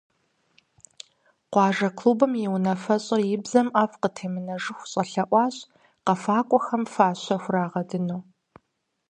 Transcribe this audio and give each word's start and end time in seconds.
Къуажэ 1.51 1.89
клубым 1.97 2.33
и 2.43 2.45
унафэщӀыр 2.55 3.21
и 3.33 3.37
бзэгум 3.43 3.69
ӀэфӀ 3.73 3.97
къытемынэжыху 4.01 4.89
щӀэлъэӀуащ 4.91 5.55
къэфакӀуэхэм 6.05 6.83
фащэ 6.93 7.35
хурагъэдыну. 7.41 8.21